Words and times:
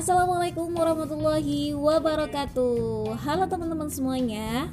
Assalamualaikum 0.00 0.72
warahmatullahi 0.72 1.76
wabarakatuh. 1.76 3.20
Halo 3.20 3.44
teman-teman 3.44 3.84
semuanya. 3.92 4.72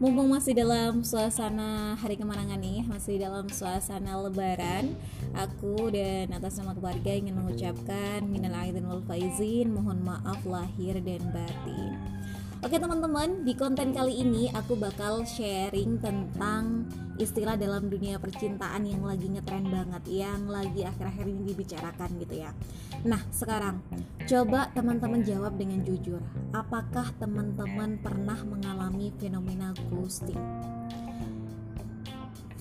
Mumpung 0.00 0.32
masih 0.32 0.56
dalam 0.56 1.04
suasana 1.04 1.92
hari 2.00 2.16
kemenangan 2.16 2.56
nih 2.56 2.82
Masih 2.88 3.22
dalam 3.22 3.46
suasana 3.46 4.18
lebaran 4.18 4.96
Aku 5.36 5.92
dan 5.92 6.32
atas 6.34 6.58
nama 6.58 6.74
keluarga 6.74 7.12
ingin 7.14 7.38
mengucapkan 7.38 8.24
Minal 8.26 8.66
aidin 8.66 8.88
wal 8.88 9.04
faizin 9.06 9.70
Mohon 9.70 10.02
maaf 10.02 10.42
lahir 10.42 10.98
dan 11.04 11.22
batin 11.30 12.21
Oke 12.62 12.78
teman-teman, 12.78 13.42
di 13.42 13.58
konten 13.58 13.90
kali 13.90 14.22
ini 14.22 14.46
aku 14.54 14.78
bakal 14.78 15.26
sharing 15.26 15.98
tentang 15.98 16.86
istilah 17.18 17.58
dalam 17.58 17.90
dunia 17.90 18.22
percintaan 18.22 18.86
yang 18.86 19.02
lagi 19.02 19.26
ngetren 19.34 19.66
banget, 19.66 20.06
yang 20.06 20.46
lagi 20.46 20.86
akhir-akhir 20.86 21.26
ini 21.26 21.42
dibicarakan 21.50 22.22
gitu 22.22 22.46
ya. 22.46 22.54
Nah, 23.02 23.18
sekarang 23.34 23.82
coba 24.30 24.70
teman-teman 24.78 25.26
jawab 25.26 25.58
dengan 25.58 25.82
jujur. 25.82 26.22
Apakah 26.54 27.10
teman-teman 27.18 27.98
pernah 27.98 28.38
mengalami 28.46 29.10
fenomena 29.18 29.74
ghosting? 29.90 30.38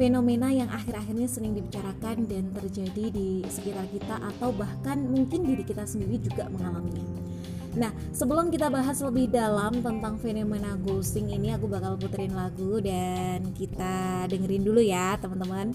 Fenomena 0.02 0.50
yang 0.50 0.74
akhir-akhir 0.74 1.14
ini 1.14 1.30
sering 1.30 1.54
dibicarakan 1.54 2.26
dan 2.26 2.50
terjadi 2.50 3.14
di 3.14 3.46
sekitar 3.46 3.86
kita 3.94 4.18
atau 4.18 4.50
bahkan 4.50 4.98
mungkin 4.98 5.46
diri 5.46 5.62
kita 5.62 5.86
sendiri 5.86 6.18
juga 6.26 6.50
mengalaminya. 6.50 7.31
Nah, 7.72 7.88
sebelum 8.12 8.52
kita 8.52 8.68
bahas 8.68 9.00
lebih 9.00 9.32
dalam 9.32 9.80
tentang 9.80 10.20
fenomena 10.20 10.76
ghosting 10.76 11.32
ini, 11.32 11.56
aku 11.56 11.72
bakal 11.72 11.96
puterin 11.96 12.36
lagu 12.36 12.84
dan 12.84 13.48
kita 13.56 14.28
dengerin 14.28 14.64
dulu 14.68 14.84
ya, 14.84 15.16
teman-teman. 15.16 15.72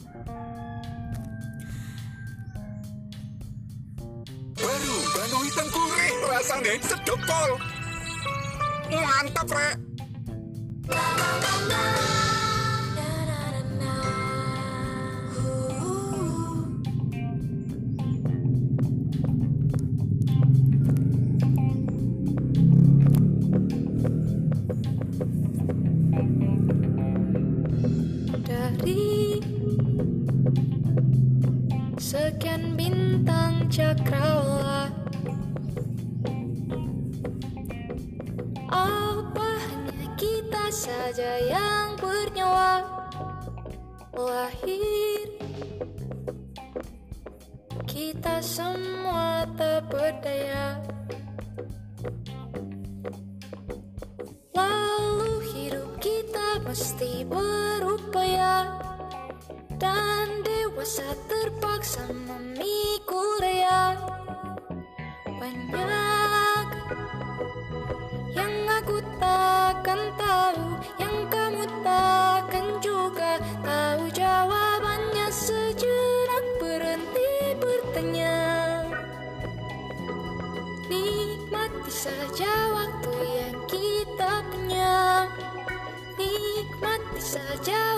Baru 4.60 4.96
Bandung 5.16 5.45
hitam 5.48 5.66
gurih 5.73 6.12
rasanya 6.29 6.73
sedap 6.84 7.21
pol. 7.24 7.51
Mantap, 8.93 9.49
Rek. 9.49 9.76
Sekian 32.07 32.79
bintang 32.79 33.68
cakrawala. 33.68 34.88
Apa 38.73 39.49
hanya 39.60 40.09
kita 40.16 40.71
saja 40.73 41.45
yang 41.45 41.99
bernyawa? 42.01 42.87
Lahir. 44.16 45.29
Kita 47.84 48.40
semua 48.40 49.45
tak 49.59 49.93
berdaya 49.93 50.80
mesti 56.66 57.22
berupaya 57.22 58.66
Dan 59.78 60.42
dewasa 60.42 61.06
terpaksa 61.30 62.02
memikul 62.10 63.38
daya. 63.38 63.95
Banyak 65.38 66.66
yang 68.34 68.56
aku 68.66 68.99
takkan 69.22 70.00
tahu 70.19 70.65
Yang 70.99 71.16
kamu 71.31 71.65
takkan 71.87 72.66
juga 72.82 73.38
tahu. 73.62 74.10
Jawabannya 74.10 75.28
Sejenak 75.31 76.44
berhenti 76.59 77.31
bertanya. 77.62 78.38
Nikmati 80.91 81.93
saja 81.93 82.53
waktu 82.75 83.12
yang 83.37 83.56
kita 83.69 84.32
punya 84.50 85.28
Nikmati 86.19 87.21
saja 87.21 87.96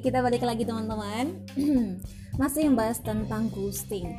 kita 0.00 0.22
balik 0.24 0.42
lagi 0.42 0.64
teman-teman. 0.64 1.44
Masih 2.40 2.70
membahas 2.70 2.98
tentang 3.02 3.50
ghosting. 3.52 4.10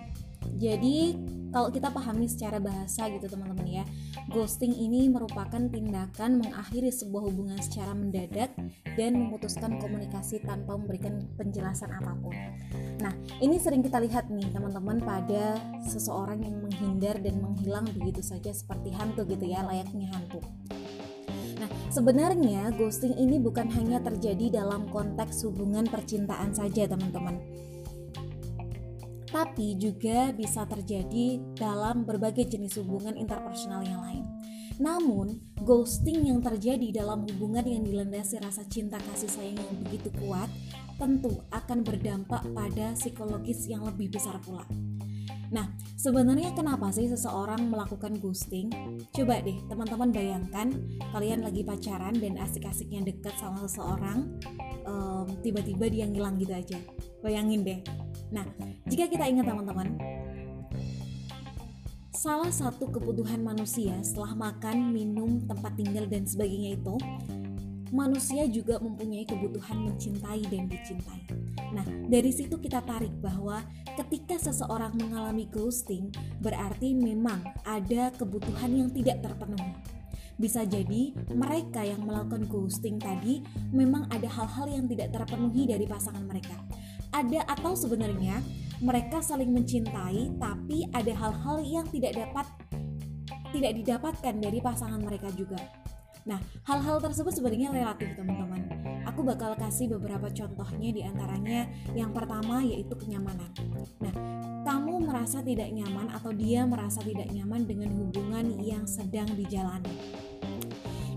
Jadi, 0.55 1.17
kalau 1.51 1.71
kita 1.71 1.91
pahami 1.91 2.27
secara 2.27 2.61
bahasa 2.61 3.07
gitu 3.11 3.27
teman-teman 3.27 3.81
ya, 3.81 3.85
Ghosting 4.25 4.73
ini 4.73 5.05
merupakan 5.05 5.61
tindakan 5.69 6.41
mengakhiri 6.41 6.89
sebuah 6.89 7.29
hubungan 7.29 7.61
secara 7.61 7.93
mendadak 7.93 8.49
dan 8.97 9.21
memutuskan 9.21 9.77
komunikasi 9.77 10.41
tanpa 10.41 10.73
memberikan 10.73 11.21
penjelasan 11.37 11.93
apa 11.93 12.17
pun. 12.17 12.33
Nah, 13.05 13.13
ini 13.37 13.61
sering 13.61 13.85
kita 13.85 14.01
lihat 14.01 14.33
nih 14.33 14.49
teman-teman 14.49 14.97
pada 14.97 15.61
seseorang 15.85 16.41
yang 16.41 16.57
menghindar 16.57 17.21
dan 17.21 17.37
menghilang 17.37 17.85
begitu 17.93 18.25
saja 18.25 18.49
seperti 18.49 18.97
hantu 18.97 19.29
gitu 19.29 19.45
ya, 19.45 19.61
layaknya 19.61 20.09
hantu. 20.09 20.41
Sebenarnya 21.95 22.75
ghosting 22.75 23.15
ini 23.15 23.39
bukan 23.39 23.71
hanya 23.71 24.03
terjadi 24.03 24.59
dalam 24.59 24.91
konteks 24.91 25.47
hubungan 25.47 25.87
percintaan 25.87 26.51
saja, 26.51 26.91
teman-teman 26.91 27.39
tapi 29.35 29.75
juga 29.75 30.31
bisa 30.31 30.63
terjadi 30.63 31.43
dalam 31.59 32.07
berbagai 32.07 32.47
jenis 32.55 32.79
hubungan 32.79 33.19
interpersonal 33.19 33.83
yang 33.83 33.99
lain. 33.99 34.23
Namun, 34.79 35.43
ghosting 35.59 36.31
yang 36.31 36.39
terjadi 36.39 37.03
dalam 37.03 37.27
hubungan 37.27 37.67
yang 37.67 37.83
dilandasi 37.83 38.39
rasa 38.39 38.63
cinta 38.71 38.95
kasih 38.95 39.27
sayang 39.27 39.59
yang 39.59 39.79
begitu 39.83 40.07
kuat 40.23 40.47
tentu 40.95 41.43
akan 41.51 41.83
berdampak 41.83 42.47
pada 42.55 42.95
psikologis 42.95 43.67
yang 43.67 43.83
lebih 43.83 44.07
besar 44.07 44.39
pula. 44.39 44.63
Nah, 45.53 45.69
sebenarnya 45.97 46.53
kenapa 46.57 46.89
sih 46.89 47.05
seseorang 47.09 47.69
melakukan 47.69 48.17
ghosting? 48.17 48.71
Coba 49.13 49.41
deh 49.41 49.57
teman-teman 49.69 50.09
bayangkan 50.09 50.73
kalian 51.13 51.45
lagi 51.45 51.61
pacaran 51.61 52.17
dan 52.17 52.41
asik-asiknya 52.41 53.05
dekat 53.05 53.35
sama 53.37 53.65
seseorang, 53.69 54.41
um, 54.89 55.27
tiba-tiba 55.45 55.85
dia 55.91 56.05
ngilang 56.09 56.37
gitu 56.41 56.53
aja. 56.53 56.79
Bayangin 57.21 57.61
deh, 57.65 57.79
Nah, 58.33 58.45
jika 58.89 59.05
kita 59.05 59.25
ingat 59.29 59.45
teman-teman, 59.45 59.95
salah 62.09 62.49
satu 62.49 62.89
kebutuhan 62.89 63.43
manusia 63.45 63.93
setelah 64.01 64.33
makan, 64.33 64.89
minum, 64.89 65.43
tempat 65.45 65.77
tinggal 65.77 66.09
dan 66.09 66.25
sebagainya 66.25 66.79
itu, 66.79 66.95
manusia 67.93 68.45
juga 68.49 68.81
mempunyai 68.81 69.25
kebutuhan 69.25 69.85
mencintai 69.85 70.41
dan 70.49 70.69
dicintai. 70.69 71.21
Nah, 71.75 71.85
dari 72.07 72.31
situ 72.31 72.57
kita 72.57 72.81
tarik 72.85 73.11
bahwa 73.19 73.61
ketika 73.99 74.37
seseorang 74.39 74.95
mengalami 74.97 75.45
ghosting, 75.51 76.09
berarti 76.39 76.95
memang 76.95 77.41
ada 77.67 78.09
kebutuhan 78.15 78.71
yang 78.71 78.89
tidak 78.93 79.21
terpenuhi. 79.21 79.73
Bisa 80.35 80.67
jadi 80.67 81.15
mereka 81.31 81.83
yang 81.83 82.03
melakukan 82.03 82.43
ghosting 82.51 82.99
tadi 82.99 83.39
memang 83.71 84.07
ada 84.11 84.27
hal-hal 84.27 84.67
yang 84.67 84.85
tidak 84.87 85.15
terpenuhi 85.15 85.63
dari 85.63 85.87
pasangan 85.87 86.27
mereka 86.27 86.59
ada 87.15 87.47
atau 87.47 87.71
sebenarnya 87.71 88.43
mereka 88.83 89.23
saling 89.23 89.55
mencintai 89.55 90.35
tapi 90.35 90.83
ada 90.91 91.15
hal-hal 91.15 91.63
yang 91.63 91.87
tidak 91.87 92.11
dapat 92.11 92.43
tidak 93.55 93.71
didapatkan 93.79 94.35
dari 94.35 94.59
pasangan 94.59 94.99
mereka 94.99 95.31
juga. 95.31 95.55
Nah, 96.25 96.41
hal-hal 96.65 96.97
tersebut 96.97 97.37
sebenarnya 97.37 97.69
relatif, 97.69 98.17
teman-teman. 98.17 98.65
Aku 99.05 99.21
bakal 99.21 99.53
kasih 99.53 99.93
beberapa 99.93 100.25
contohnya 100.33 100.89
di 100.89 101.01
antaranya. 101.05 101.69
Yang 101.93 102.11
pertama 102.17 102.65
yaitu 102.65 102.97
kenyamanan. 102.97 103.53
Nah, 104.01 104.13
kamu 104.65 105.05
merasa 105.05 105.45
tidak 105.45 105.69
nyaman 105.69 106.09
atau 106.09 106.33
dia 106.33 106.65
merasa 106.65 107.05
tidak 107.05 107.29
nyaman 107.29 107.69
dengan 107.69 107.93
hubungan 107.93 108.57
yang 108.57 108.89
sedang 108.89 109.29
dijalani. 109.37 109.93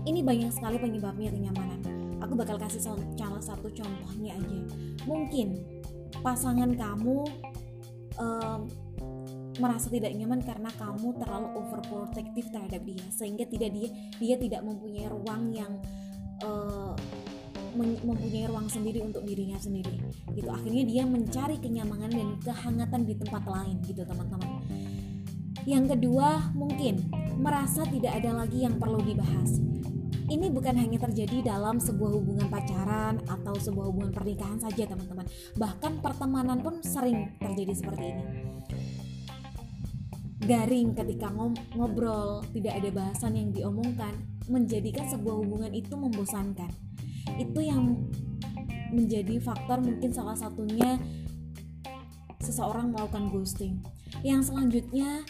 Ini 0.05 0.21
banyak 0.21 0.53
sekali 0.53 0.77
penyebabnya 0.77 1.33
kenyamanan. 1.33 1.81
Aku 2.21 2.37
bakal 2.37 2.61
kasih 2.61 2.79
salah 3.17 3.41
satu 3.41 3.65
contohnya 3.73 4.37
aja. 4.37 4.61
Mungkin 5.09 5.57
pasangan 6.21 6.69
kamu 6.77 7.25
um, 8.21 8.69
merasa 9.59 9.91
tidak 9.91 10.15
nyaman 10.15 10.39
karena 10.41 10.71
kamu 10.79 11.19
terlalu 11.19 11.47
overprotective 11.59 12.47
terhadap 12.49 12.81
dia. 12.87 13.05
Sehingga 13.11 13.45
tidak 13.45 13.75
dia 13.75 13.89
dia 14.17 14.35
tidak 14.39 14.61
mempunyai 14.63 15.07
ruang 15.11 15.51
yang 15.53 15.77
uh, 16.43 16.95
mempunyai 17.77 18.49
ruang 18.49 18.65
sendiri 18.65 19.05
untuk 19.05 19.21
dirinya 19.27 19.59
sendiri. 19.59 20.01
Gitu. 20.33 20.49
Akhirnya 20.49 20.83
dia 20.87 21.03
mencari 21.05 21.61
kenyamanan 21.61 22.09
dan 22.09 22.29
kehangatan 22.41 23.05
di 23.05 23.13
tempat 23.19 23.43
lain 23.45 23.77
gitu 23.85 24.01
teman-teman. 24.01 24.63
Yang 25.69 25.85
kedua 25.95 26.49
mungkin 26.57 27.11
merasa 27.37 27.85
tidak 27.85 28.17
ada 28.23 28.41
lagi 28.41 28.65
yang 28.65 28.81
perlu 28.81 29.03
dibahas. 29.03 29.61
Ini 30.29 30.53
bukan 30.53 30.77
hanya 30.77 31.01
terjadi 31.09 31.41
dalam 31.41 31.81
sebuah 31.81 32.13
hubungan 32.13 32.53
pacaran 32.53 33.17
atau 33.25 33.57
sebuah 33.57 33.89
hubungan 33.89 34.13
pernikahan 34.13 34.61
saja 34.61 34.85
teman-teman. 34.85 35.25
Bahkan 35.57 36.05
pertemanan 36.05 36.61
pun 36.61 36.85
sering 36.85 37.33
terjadi 37.41 37.73
seperti 37.73 38.05
ini 38.13 38.48
garing 40.43 40.95
ketika 40.95 41.27
ngobrol 41.75 42.43
tidak 42.55 42.79
ada 42.79 42.89
bahasan 42.95 43.35
yang 43.35 43.49
diomongkan 43.51 44.15
menjadikan 44.47 45.05
sebuah 45.11 45.35
hubungan 45.43 45.71
itu 45.75 45.93
membosankan 45.93 46.71
itu 47.35 47.59
yang 47.59 47.99
menjadi 48.89 49.37
faktor 49.43 49.83
mungkin 49.83 50.09
salah 50.09 50.33
satunya 50.33 50.97
seseorang 52.39 52.89
melakukan 52.89 53.29
ghosting 53.29 53.83
yang 54.25 54.41
selanjutnya 54.41 55.21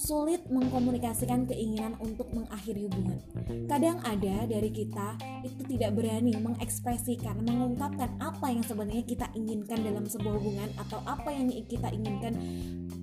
sulit 0.00 0.40
mengkomunikasikan 0.48 1.44
keinginan 1.44 1.92
untuk 2.00 2.32
mengakhiri 2.32 2.88
hubungan. 2.88 3.20
Kadang 3.68 4.00
ada 4.00 4.48
dari 4.48 4.72
kita 4.72 5.20
itu 5.44 5.76
tidak 5.76 5.92
berani 5.92 6.32
mengekspresikan, 6.40 7.36
mengungkapkan 7.44 8.16
apa 8.16 8.48
yang 8.48 8.64
sebenarnya 8.64 9.04
kita 9.04 9.28
inginkan 9.36 9.84
dalam 9.84 10.08
sebuah 10.08 10.40
hubungan 10.40 10.72
atau 10.80 11.04
apa 11.04 11.28
yang 11.36 11.52
kita 11.68 11.92
inginkan 11.92 12.32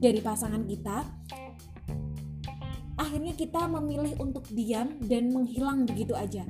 dari 0.02 0.18
pasangan 0.26 0.66
kita. 0.66 1.06
Akhirnya 3.08 3.32
kita 3.40 3.72
memilih 3.72 4.20
untuk 4.20 4.44
diam 4.52 5.00
dan 5.08 5.32
menghilang 5.32 5.88
begitu 5.88 6.12
aja. 6.12 6.44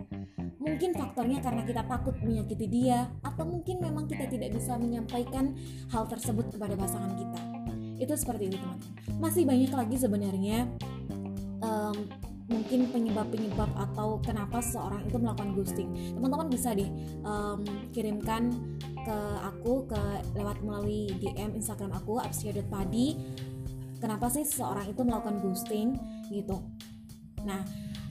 Mungkin 0.58 0.98
faktornya 0.98 1.38
karena 1.38 1.62
kita 1.62 1.86
takut 1.86 2.18
menyakiti 2.26 2.66
dia 2.66 3.14
atau 3.22 3.46
mungkin 3.46 3.78
memang 3.78 4.10
kita 4.10 4.26
tidak 4.26 4.58
bisa 4.58 4.74
menyampaikan 4.74 5.54
hal 5.94 6.10
tersebut 6.10 6.50
kepada 6.50 6.74
pasangan 6.74 7.14
kita. 7.14 7.42
Itu 8.02 8.18
seperti 8.18 8.50
itu 8.50 8.58
teman. 8.58 8.82
Masih 9.22 9.46
banyak 9.46 9.70
lagi 9.70 10.02
sebenarnya 10.02 10.66
um, 11.62 12.10
mungkin 12.50 12.90
penyebab-penyebab 12.90 13.72
atau 13.78 14.18
kenapa 14.26 14.58
seseorang 14.58 15.06
itu 15.06 15.18
melakukan 15.22 15.54
ghosting. 15.54 15.94
Teman-teman 16.18 16.50
bisa 16.50 16.74
deh 16.74 16.90
um, 17.22 17.62
kirimkan 17.94 18.50
ke 19.06 19.18
aku 19.46 19.86
ke 19.86 20.02
lewat 20.34 20.58
melalui 20.66 21.14
DM 21.22 21.54
Instagram 21.54 21.94
aku 21.94 22.18
padi 22.66 23.14
kenapa 23.98 24.32
sih 24.32 24.46
seseorang 24.46 24.90
itu 24.90 25.02
melakukan 25.04 25.38
ghosting 25.42 25.98
gitu 26.30 26.62
nah 27.46 27.62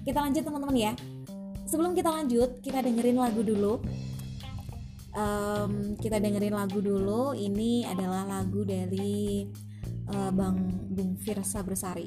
kita 0.06 0.22
lanjut 0.22 0.42
teman-teman 0.46 0.76
ya 0.76 0.92
sebelum 1.66 1.92
kita 1.92 2.10
lanjut 2.12 2.62
kita 2.62 2.78
dengerin 2.82 3.18
lagu 3.18 3.42
dulu 3.42 3.82
um, 5.16 5.96
kita 5.98 6.20
dengerin 6.20 6.54
lagu 6.54 6.78
dulu 6.78 7.32
ini 7.34 7.82
adalah 7.88 8.28
lagu 8.28 8.62
dari 8.62 9.48
uh, 10.12 10.30
Bang 10.30 10.56
Bung 10.92 11.16
Firsa 11.18 11.64
Bersari. 11.64 12.06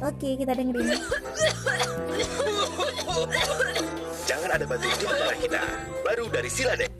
Oke, 0.00 0.36
kita 0.38 0.54
dengerin. 0.54 0.94
Jangan 4.24 4.50
ada 4.56 4.64
batu 4.64 4.88
di 4.88 5.04
antara 5.06 5.36
kita. 5.36 5.60
Baru 6.04 6.24
dari 6.28 6.50
Siladek. 6.50 6.93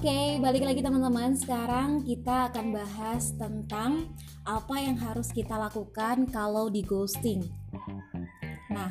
Oke, 0.00 0.40
balik 0.40 0.64
lagi 0.64 0.80
teman-teman. 0.80 1.36
Sekarang 1.36 2.00
kita 2.00 2.48
akan 2.48 2.72
bahas 2.72 3.36
tentang 3.36 4.08
apa 4.48 4.80
yang 4.80 4.96
harus 4.96 5.28
kita 5.28 5.60
lakukan 5.60 6.24
kalau 6.32 6.72
di 6.72 6.80
ghosting. 6.80 7.44
Nah, 8.72 8.88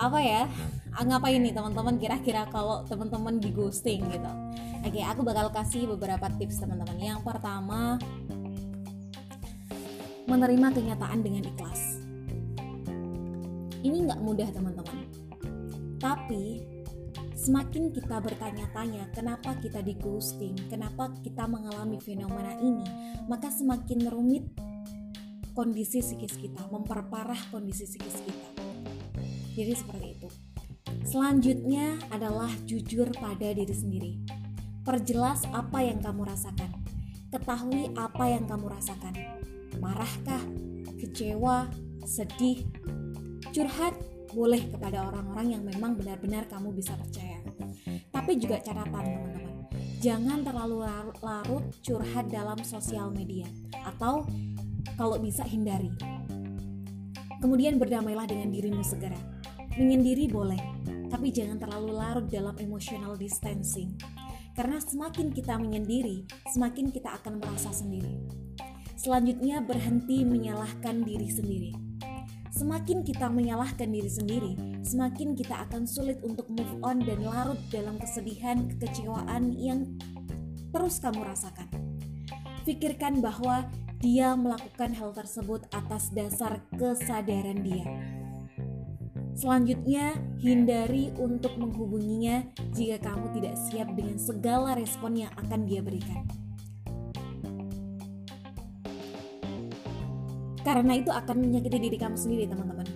apa 0.00 0.18
ya? 0.24 0.48
Ah, 0.96 1.04
Ngapain 1.04 1.44
nih 1.44 1.52
teman-teman 1.52 2.00
kira-kira 2.00 2.48
kalau 2.48 2.88
teman-teman 2.88 3.36
di 3.36 3.52
ghosting 3.52 4.08
gitu? 4.08 4.32
Oke, 4.80 5.04
aku 5.04 5.20
bakal 5.20 5.52
kasih 5.52 5.92
beberapa 5.92 6.24
tips 6.40 6.64
teman-teman. 6.64 6.96
Yang 6.96 7.20
pertama, 7.28 8.00
menerima 10.24 10.72
kenyataan 10.72 11.20
dengan 11.20 11.44
ikhlas. 11.44 12.00
Ini 13.84 14.08
nggak 14.08 14.24
mudah 14.24 14.48
teman-teman. 14.56 15.04
Tapi 16.00 16.73
semakin 17.44 17.92
kita 17.92 18.24
bertanya-tanya 18.24 19.12
kenapa 19.12 19.52
kita 19.60 19.84
di 19.84 19.92
ghosting, 20.00 20.56
kenapa 20.72 21.12
kita 21.20 21.44
mengalami 21.44 22.00
fenomena 22.00 22.56
ini, 22.56 22.88
maka 23.28 23.52
semakin 23.52 24.08
rumit 24.08 24.48
kondisi 25.52 26.00
psikis 26.00 26.40
kita, 26.40 26.64
memperparah 26.72 27.52
kondisi 27.52 27.84
psikis 27.84 28.24
kita. 28.24 28.48
Jadi 29.54 29.72
seperti 29.76 30.08
itu. 30.16 30.28
Selanjutnya 31.04 32.00
adalah 32.08 32.48
jujur 32.64 33.12
pada 33.12 33.52
diri 33.52 33.76
sendiri. 33.76 34.12
Perjelas 34.80 35.44
apa 35.52 35.84
yang 35.84 36.00
kamu 36.00 36.24
rasakan. 36.24 36.80
Ketahui 37.28 37.92
apa 37.92 38.24
yang 38.24 38.48
kamu 38.48 38.72
rasakan. 38.72 39.14
Marahkah? 39.84 40.40
Kecewa? 40.96 41.68
Sedih? 42.08 42.64
Curhat 43.52 43.94
boleh 44.34 44.66
kepada 44.66 45.06
orang-orang 45.06 45.54
yang 45.54 45.62
memang 45.62 45.94
benar-benar 45.94 46.50
kamu 46.50 46.74
bisa 46.74 46.98
percaya. 46.98 47.33
Tapi 48.24 48.40
juga 48.40 48.56
catatan 48.56 49.04
teman-teman, 49.04 49.68
jangan 50.00 50.40
terlalu 50.40 50.80
larut 51.20 51.60
curhat 51.84 52.24
dalam 52.32 52.56
sosial 52.64 53.12
media 53.12 53.44
atau 53.84 54.24
kalau 54.96 55.20
bisa 55.20 55.44
hindari. 55.44 55.92
Kemudian 57.44 57.76
berdamailah 57.76 58.24
dengan 58.24 58.48
dirimu 58.48 58.80
segera. 58.80 59.20
Menyendiri 59.76 60.32
boleh, 60.32 60.56
tapi 61.12 61.36
jangan 61.36 61.60
terlalu 61.60 62.00
larut 62.00 62.24
dalam 62.32 62.56
emotional 62.56 63.12
distancing. 63.20 63.92
Karena 64.56 64.80
semakin 64.80 65.28
kita 65.28 65.60
menyendiri, 65.60 66.24
semakin 66.48 66.88
kita 66.96 67.20
akan 67.20 67.44
merasa 67.44 67.76
sendiri. 67.76 68.24
Selanjutnya 68.96 69.60
berhenti 69.60 70.24
menyalahkan 70.24 71.04
diri 71.04 71.28
sendiri 71.28 71.83
Semakin 72.54 73.02
kita 73.02 73.26
menyalahkan 73.26 73.90
diri 73.90 74.06
sendiri, 74.06 74.54
semakin 74.86 75.34
kita 75.34 75.66
akan 75.66 75.90
sulit 75.90 76.22
untuk 76.22 76.46
move 76.54 76.78
on 76.86 77.02
dan 77.02 77.26
larut 77.26 77.58
dalam 77.74 77.98
kesedihan, 77.98 78.70
kekecewaan 78.70 79.58
yang 79.58 79.90
terus 80.70 81.02
kamu 81.02 81.26
rasakan. 81.26 81.66
Pikirkan 82.62 83.18
bahwa 83.18 83.66
dia 83.98 84.38
melakukan 84.38 84.94
hal 84.94 85.10
tersebut 85.10 85.66
atas 85.74 86.14
dasar 86.14 86.62
kesadaran 86.78 87.58
dia. 87.58 87.90
Selanjutnya, 89.34 90.14
hindari 90.38 91.10
untuk 91.18 91.58
menghubunginya 91.58 92.46
jika 92.70 93.02
kamu 93.02 93.34
tidak 93.34 93.58
siap 93.66 93.90
dengan 93.98 94.14
segala 94.14 94.78
respon 94.78 95.26
yang 95.26 95.32
akan 95.42 95.66
dia 95.66 95.82
berikan. 95.82 96.43
Karena 100.64 100.96
itu 100.96 101.12
akan 101.12 101.36
menyakiti 101.44 101.78
diri 101.78 101.98
kamu 102.00 102.16
sendiri, 102.16 102.48
teman-teman. 102.48 102.88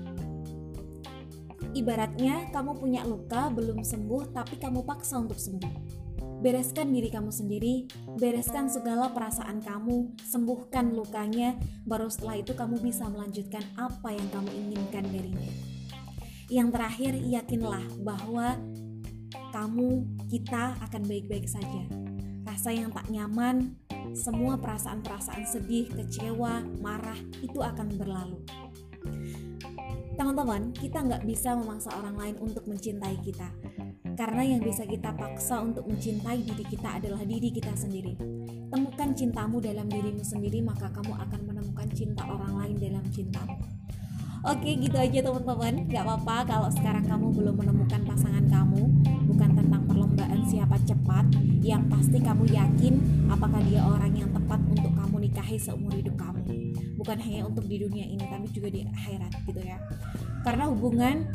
Ibaratnya 1.76 2.48
kamu 2.50 2.80
punya 2.80 3.04
luka 3.04 3.52
belum 3.52 3.84
sembuh 3.84 4.32
tapi 4.34 4.56
kamu 4.56 4.82
paksa 4.88 5.20
untuk 5.20 5.36
sembuh. 5.36 6.00
Bereskan 6.38 6.90
diri 6.94 7.10
kamu 7.10 7.30
sendiri, 7.34 7.86
bereskan 8.18 8.70
segala 8.70 9.10
perasaan 9.10 9.58
kamu, 9.58 10.18
sembuhkan 10.22 10.94
lukanya, 10.94 11.58
baru 11.82 12.06
setelah 12.06 12.40
itu 12.40 12.54
kamu 12.54 12.78
bisa 12.78 13.10
melanjutkan 13.10 13.62
apa 13.74 14.14
yang 14.14 14.26
kamu 14.30 14.50
inginkan 14.54 15.04
darinya. 15.10 15.50
Yang 16.48 16.68
terakhir, 16.72 17.12
yakinlah 17.26 17.84
bahwa 18.00 18.56
kamu, 19.50 20.06
kita 20.30 20.78
akan 20.88 21.02
baik-baik 21.04 21.50
saja. 21.50 21.84
Rasa 22.58 22.74
yang 22.74 22.90
tak 22.90 23.06
nyaman, 23.06 23.78
semua 24.18 24.58
perasaan-perasaan 24.58 25.46
sedih, 25.46 25.94
kecewa, 25.94 26.66
marah 26.82 27.14
itu 27.38 27.62
akan 27.62 27.86
berlalu. 27.94 28.42
Teman-teman, 30.18 30.74
kita 30.74 31.06
nggak 31.06 31.22
bisa 31.22 31.54
memaksa 31.54 31.94
orang 31.94 32.18
lain 32.18 32.36
untuk 32.42 32.66
mencintai 32.66 33.14
kita. 33.22 33.46
Karena 34.18 34.42
yang 34.42 34.58
bisa 34.58 34.82
kita 34.90 35.14
paksa 35.14 35.62
untuk 35.62 35.86
mencintai 35.86 36.42
diri 36.42 36.66
kita 36.66 36.98
adalah 36.98 37.22
diri 37.22 37.54
kita 37.54 37.78
sendiri. 37.78 38.18
Temukan 38.74 39.14
cintamu 39.14 39.62
dalam 39.62 39.86
dirimu 39.86 40.26
sendiri, 40.26 40.58
maka 40.58 40.90
kamu 40.90 41.14
akan 41.14 41.40
menemukan 41.46 41.86
cinta 41.94 42.26
orang 42.26 42.58
lain 42.58 42.74
dalam 42.74 43.06
cintamu. 43.14 43.54
Oke, 44.42 44.74
gitu 44.82 44.98
aja 44.98 45.22
teman-teman. 45.22 45.86
Gak 45.86 46.02
apa-apa 46.02 46.58
kalau 46.58 46.70
sekarang 46.74 47.06
kamu 47.06 47.38
belum 47.38 47.54
menemukan 47.54 48.02
pasangan 48.02 48.42
kamu. 48.50 48.82
Bukan 49.30 49.50
tentang 49.54 49.86
perlombaan 49.86 50.17
siapa 50.48 50.80
cepat. 50.82 51.28
Yang 51.60 51.82
pasti 51.92 52.18
kamu 52.24 52.44
yakin 52.48 52.94
apakah 53.28 53.60
dia 53.68 53.84
orang 53.84 54.16
yang 54.16 54.30
tepat 54.32 54.60
untuk 54.64 54.92
kamu 54.96 55.28
nikahi 55.28 55.60
seumur 55.60 55.92
hidup 55.92 56.16
kamu. 56.16 56.40
Bukan 56.96 57.16
hanya 57.20 57.44
untuk 57.44 57.68
di 57.68 57.76
dunia 57.78 58.08
ini, 58.08 58.24
tapi 58.24 58.48
juga 58.50 58.72
di 58.72 58.88
akhirat 58.88 59.32
gitu 59.44 59.60
ya. 59.60 59.78
Karena 60.42 60.66
hubungan 60.72 61.28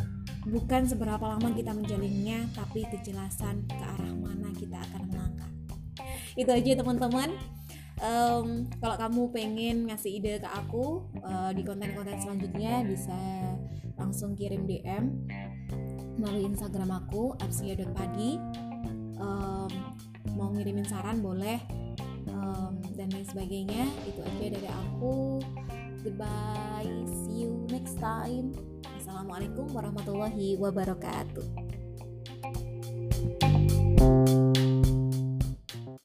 bukan 0.43 0.89
seberapa 0.89 1.23
lama 1.23 1.53
kita 1.53 1.71
menjalinnya, 1.71 2.49
tapi 2.57 2.83
kejelasan 2.89 3.63
ke 3.69 3.83
arah 3.95 4.13
mana 4.17 4.49
kita 4.57 4.81
akan 4.81 5.01
melangkah. 5.07 5.51
Itu 6.33 6.49
aja 6.49 6.73
teman-teman 6.75 7.29
um, 8.03 8.67
kalau 8.81 8.95
kamu 8.99 9.21
pengen 9.31 9.75
ngasih 9.89 10.19
ide 10.19 10.41
ke 10.41 10.49
aku 10.49 11.07
uh, 11.23 11.51
di 11.55 11.63
konten-konten 11.63 12.19
selanjutnya 12.19 12.83
bisa 12.83 13.17
langsung 13.95 14.33
kirim 14.33 14.65
DM 14.65 15.29
melalui 16.17 16.45
Instagram 16.49 17.03
aku 17.05 17.33
arsia.padi 17.41 18.37
um, 19.23 19.71
mau 20.35 20.51
ngirimin 20.51 20.83
saran 20.83 21.23
boleh. 21.23 21.63
Um, 22.27 22.83
dan 22.99 23.07
lain 23.15 23.23
sebagainya. 23.23 23.87
Itu 24.03 24.19
aja 24.19 24.45
dari 24.51 24.67
aku. 24.67 25.39
Goodbye. 26.03 26.91
See 27.23 27.47
you 27.47 27.63
next 27.71 27.95
time. 28.03 28.51
Assalamualaikum 28.99 29.71
warahmatullahi 29.71 30.59
wabarakatuh 30.59 31.62